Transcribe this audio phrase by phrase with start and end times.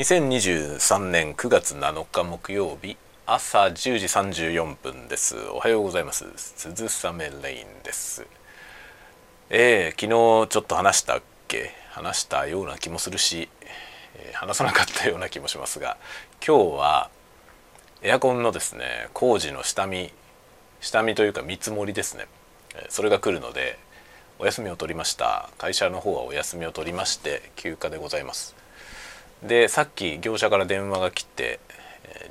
[0.00, 5.36] 2023年9月7日木曜日朝10時34分です。
[5.52, 6.24] おはようございます。
[6.36, 8.26] 鈴雨レインです。
[9.50, 11.72] えー、昨日ちょっと話したっけ？
[11.90, 13.50] 話したような気もするし、
[14.14, 15.98] えー、話さなかったような気もしますが
[16.42, 17.10] 今日は
[18.00, 20.10] エアコンのですね工事の下見
[20.80, 22.26] 下見というか見積もりですね。
[22.88, 23.78] それが来るので
[24.38, 25.50] お休みを取りました。
[25.58, 28.56] 会社の方はお休みを取りまして休暇でございます。
[29.42, 31.60] でさっき業者から電話が来て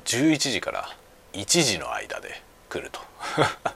[0.04, 0.88] 11時から
[1.32, 3.00] 1時の間で来ると。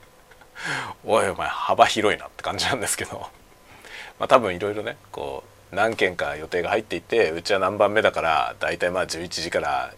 [1.04, 3.28] おいお前幅広いなって感じなんですけど。
[4.18, 9.92] まあ多分いろいろねこう何件か予定が入っていてうちは何番目だから大体まあ11時から、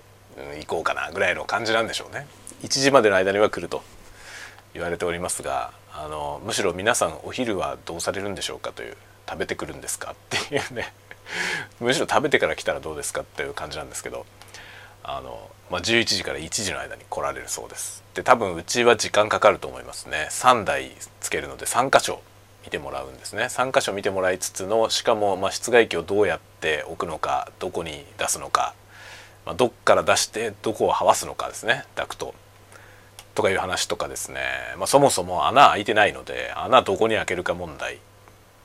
[0.59, 2.27] 行こうかなぐらいの感じなんでしょうね。
[2.63, 3.83] 1時までの間には来ると。
[4.77, 8.97] 言われておりますがあのむしろ皆さんお昼はどうされるんでしょうかという
[9.27, 10.93] 食べてくるんですかっていうね。
[11.81, 14.27] むしろ食べてから来たらどうですかっていう感じなんですけど
[15.03, 18.03] あの、まあ、11時から1時の間に来られるそうです。
[18.15, 20.29] で多分うちは時間かかると思いますね。
[20.31, 22.23] 3台つけるので3箇所
[22.65, 23.45] 見てもらうんですね。
[23.45, 28.75] 3箇所見てもらいつつのしかもま室外機をどうやって置くのかどこに出すのか、
[29.45, 31.85] まあ、どっから出してどこをはわすのかですね。
[31.95, 32.35] ダクト。
[33.37, 34.41] とかいう話とかですね、
[34.79, 37.99] まあ、そもそも穴開いてないので穴どこに開けるか問題。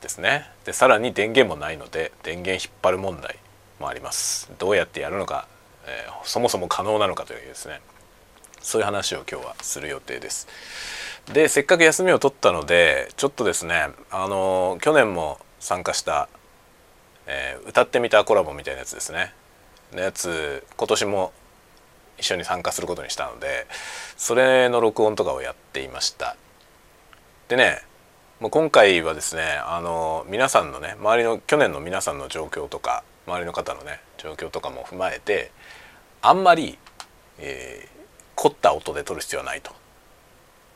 [0.02, 0.50] ですね。
[0.66, 3.38] でさらに電源もないので電源引っ張る問題
[3.80, 4.52] もあります。
[4.58, 5.48] どうやってやるのか、
[5.86, 7.82] えー、そもそも可能なのかというですね。
[8.62, 10.48] そういう話を今日はする予定です。
[11.32, 16.30] でせっかく休みを取ったのでちょっとですねあの去年も参加した、
[17.28, 19.34] えー、歌ってみたコラボみたいなやつですね。
[19.94, 21.34] のやつ今年も
[22.18, 23.68] 一緒に参加することにしたので
[24.16, 26.36] それの録音とかをやっていました。
[27.48, 27.82] でね
[28.42, 35.52] もう今回はですねあの皆さんのね周りの去年の皆さんの状況とか周りの方のね状況とかも踏まえて
[36.24, 36.80] あんまり、
[37.38, 37.90] えー、
[38.34, 39.72] 凝った音で撮る必要はないと。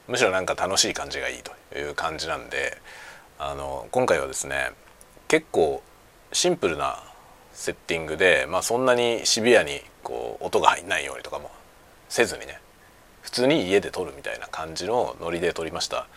[0.07, 2.77] むしろなんか楽しい感じがいいという感じなんで
[3.39, 4.69] あの今回はですね
[5.27, 5.81] 結構
[6.33, 7.01] シンプルな
[7.51, 11.49] セッティングで、まあ、そんなにシビアにこう音が入んないようにとかも
[12.09, 12.59] せずにね
[13.23, 16.07] 普通に家で撮るみたいな感じのノリで撮りました。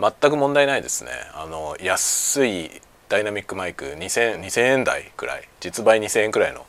[0.00, 1.10] 全く問題ないですね。
[1.34, 2.70] あの安い
[3.10, 5.48] ダイナミックマイク 2000, 2000円台くらい。
[5.60, 6.64] 実売2000円くらいの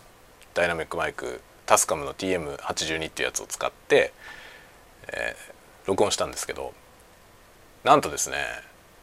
[0.54, 4.12] ダイナミックマイクタスカムの TM82 っていうやつを使って、
[5.08, 6.74] えー、録音したんですけど
[7.86, 8.36] なんとですね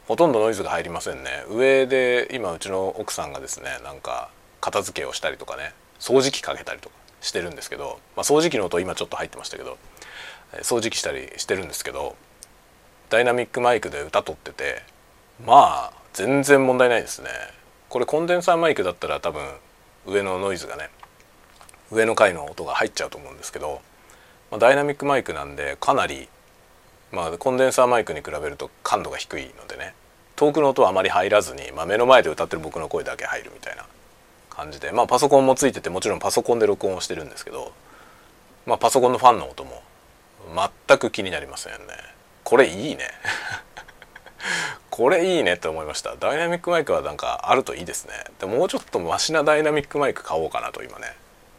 [0.07, 1.43] ほとんどノイズが入りませんね。
[1.49, 4.29] 上で今うちの奥さんがですねなんか
[4.61, 9.77] 片付けをしたりとかね掃除機かけたりとかしてるんですけど、まあ、掃除機の音今ちょっと入ってましたけど
[10.61, 12.15] 掃除機したりしてるんですけど
[13.09, 14.83] ダイナミックマイクで歌取ってて
[15.45, 17.29] まあ全然問題ないですね。
[17.89, 19.41] これコンデンサーマイクだったら多分
[20.05, 20.89] 上のノイズがね
[21.91, 23.81] 上の階の音が入っちゃうと思うんですけど、
[24.51, 26.27] まあ、ダイナミックマイクなんでかなり、
[27.11, 29.95] まあ、コンデンサーマイクに比べると感度が低いのでね
[30.35, 33.85] 遠くの音はあまり入らずに、まあ、目の前で歌ってる僕の声だけ入るみたいな
[34.49, 37.73] 感じでまあパソコンもついててもちろんパソコンで録音をしてるんですけど、
[38.65, 39.81] まあ、パソコンのファンの音も
[40.87, 42.18] 全く気になりませんね。
[42.49, 43.11] これいいね。
[44.89, 46.15] これいいねって思いました。
[46.15, 48.13] ダイナミックマイクはなんかあるといいですね。
[48.39, 51.15] でもうちょっとマシなダイナミックマイク買おうかなと今ね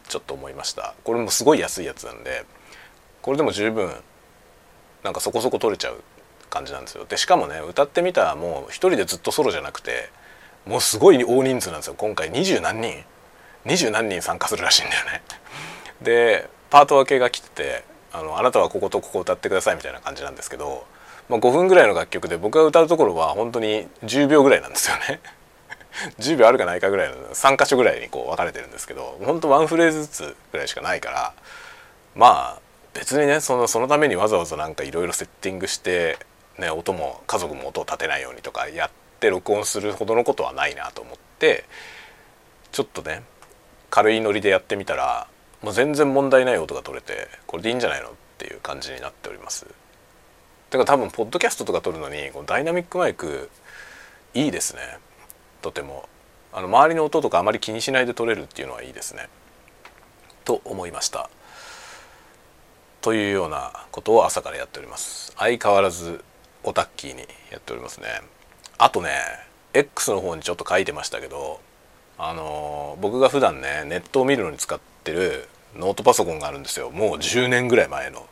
[0.08, 0.94] ちょっと思いました。
[1.04, 2.44] これもすごい安いやつなんで
[3.22, 3.94] これでも十分
[5.04, 6.02] なんかそこそこ取れちゃう
[6.50, 7.04] 感じなんですよ。
[7.04, 10.10] でしかもね歌ってみたらもう一人でずっとソロじゃなくて
[10.66, 11.94] もうすごい大人数なんですよ。
[11.96, 13.04] 今回二十何人
[13.64, 15.22] 二十何人参加するらしいんだよね。
[16.02, 20.86] でパート分けが来ててあの「あなたはこことここ歌ってください」みたいな感じなんですけど、
[21.28, 25.20] まあ、5分ぐらいの楽曲で僕が歌うところは本当に10秒ぐらいなんですよね。
[26.20, 31.34] 10秒あるかないかぐらいの3箇所ぐらいにこう分かれてるんですけど本当ワンフレーズずつぐらいしかないから
[32.14, 32.60] まあ
[32.94, 36.18] 別にねそのそのためにわざわざなんかいろいろセッティングして、
[36.58, 38.90] ね、音も家族も音を立てないようにとかやっ
[39.20, 41.64] って録音するほどのことはないなと思って
[42.72, 43.22] ちょっとね
[43.90, 45.28] 軽いノリでやってみたら
[45.62, 49.66] もう全然問題ない音が取れてこれでいいんじゃないのっていう感じになっております。
[50.70, 53.50] だから多分ポッドキャストとか撮るのにこのダイナミックマイク
[54.34, 54.80] いいですね。
[55.62, 56.08] とても。
[56.52, 59.28] あの周りの音とかあまり気にしないで撮れるっていうのはいいですね。
[60.44, 61.30] と思いました。
[63.02, 65.32] というようなことを朝からやっております。
[65.36, 66.24] 相変わらず
[66.64, 68.20] オタッキーにやっておりますね。
[68.78, 69.10] あとね
[69.74, 71.60] X の方にちょっと書いてましたけど
[72.18, 76.90] あの僕が普段ねネットを見るのに使ってるノートパソコンがあるんですよ。
[76.90, 78.26] もう10年ぐらい前の。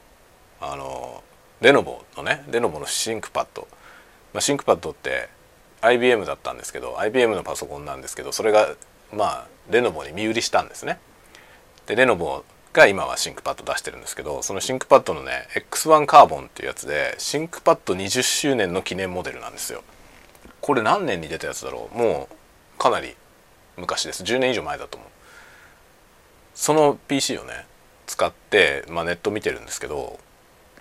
[0.60, 1.22] あの
[1.60, 3.68] レノボのねレノボの ThinkPad、
[4.32, 5.28] まあ、 ThinkPad って
[5.82, 8.74] IBM だったんですけど IBM のパソコンなんですけどそれが
[9.12, 10.98] まあレノボに身売りしたんですね。
[11.86, 19.84] でレノボが今は ThinkPad 出してるんですけどそのシンクパッドのね X1 カーボンっていうやつで ThinkPad 20周年の記念モデルなんですよ。
[20.60, 21.96] これ何年に出たやつだろう？
[21.96, 23.14] もうかなり
[23.76, 24.24] 昔です。
[24.24, 25.08] 10年以上前だと思う。
[26.58, 27.66] その PC をね
[28.08, 30.18] 使って、まあ、ネット見てるんですけど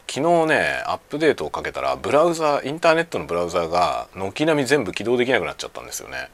[0.10, 6.30] 昨日ねアップデートをかけたらブラウザインターネットのブラウザが軒並み全部起動できなくなっちゃったんですよね。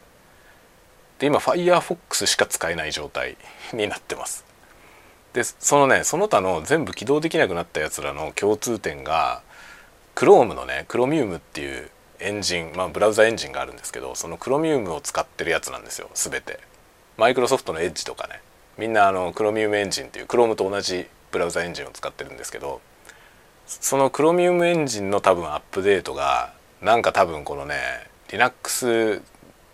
[1.20, 3.36] で今 Firefox しか使えない状態
[3.74, 4.46] になってます。
[5.34, 9.42] でそのねその他の全部起動できなくなったやつらの共通点が
[10.16, 11.92] Chrome のね Chromium っていう
[12.22, 16.62] エンジンまあブラウザエンジンがあるんですけどその Chromium を使ってるやつなんですよ全て。
[17.18, 18.40] マイクロソフトのエッジとかね。
[18.78, 22.82] みんなあの Chromium エンジンっていう Chrome と同じブラウザエンジンを使ってるんですけど
[23.68, 27.76] その Chromium エンジンの多分アップデートがなんか多分このね
[28.30, 29.22] Linux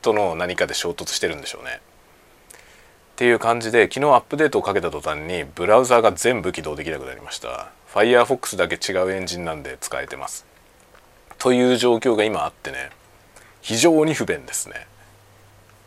[0.01, 1.81] との何かで衝突してるんでしょうね。
[1.81, 7.69] っていう感じで昨日アップデートをかけた途端にブラウザが全部起動できなくなりました。
[7.93, 10.45] Firefox だけ違うエンジンなんで使えてます。
[11.37, 12.91] という状況が今あってね
[13.61, 14.87] 非常に不便ですね。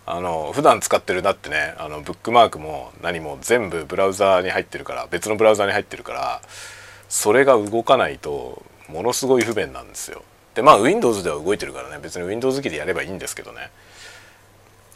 [0.05, 6.43] あの普段使ってるだってねあのブックマークも何も全部ブラウザーに入ってるから別のブラウザーに入ってるから
[7.09, 10.23] それが動かないとものすごい不便なんですよ。
[10.55, 13.71] でまあ Windows では動いてるからね別に Windows 機でやればいいんですけどね。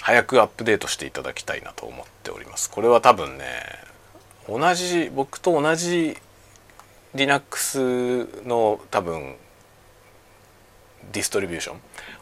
[0.02, 2.70] 早くアップデートしていただきたいなと思っております。
[2.70, 3.44] これは多分ね
[4.48, 6.16] 同じ僕と同じ
[7.14, 9.36] Linux の多分
[11.12, 11.76] ディストリビューション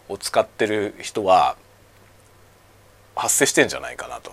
[0.08, 1.56] を使ってる人は
[3.24, 4.30] 発生してんじゃないかなと、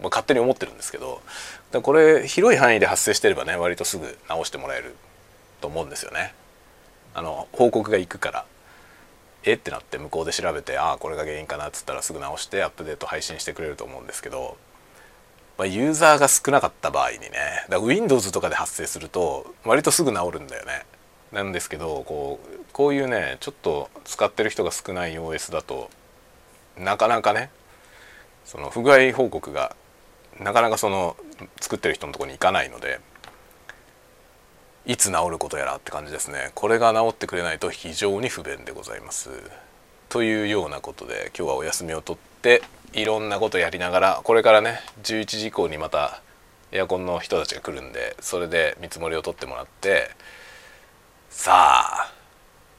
[0.00, 1.20] まあ、勝手に思ってるんですけど
[1.82, 4.94] これ広い範囲で発生してればね割とすぐ直してもらえる
[5.60, 6.34] と思うんですよね。
[7.14, 8.44] あの報告がいくから。
[9.44, 9.54] え？
[9.54, 14.56] ってなって向こうで調べてああこれが原因かなっつったらすぐ直してアップデート配信してくれると思うんですけど、
[15.58, 20.84] まあ、ユーザーが少なかった場合にねだ Windows とかで発生すると割とすぐ治るんだよね。
[21.32, 25.90] なんですけどこうこういうねちょっと使ってる人が少ない OS だと
[26.78, 27.50] なかなかね
[28.44, 29.76] その不具合報告が
[30.40, 31.16] なかなかその
[31.60, 33.00] 作ってる人のとこに行かないので
[34.84, 39.30] いつ治ることやらって感じですねこれが治ってくれないと非常に不便でございます
[40.08, 42.62] というようなことで今日はお休みを取って
[42.92, 46.20] いろんなことやりながらこれからね11時以降にまた
[46.72, 50.10] エアコンの人たちが来るんでそれで見積もりを取ってもらって
[51.30, 52.12] さあ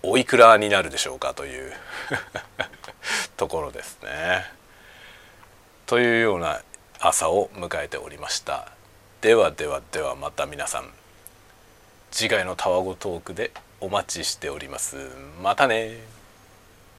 [0.04, 1.71] おいくらになるでしょうかという
[3.38, 4.62] ところですね。
[5.85, 6.62] というような
[7.00, 8.71] 朝を迎えておりました。
[9.21, 10.89] ではではではまた皆さん。
[12.12, 13.51] 次回のタワゴトークで
[13.81, 14.95] お待ちしております。
[15.41, 15.97] またね